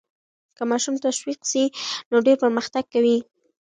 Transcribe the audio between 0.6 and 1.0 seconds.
ماشوم